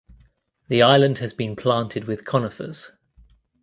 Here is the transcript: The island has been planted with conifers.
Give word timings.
The 0.67 0.81
island 0.81 1.19
has 1.19 1.31
been 1.31 1.55
planted 1.55 2.05
with 2.05 2.25
conifers. 2.25 2.91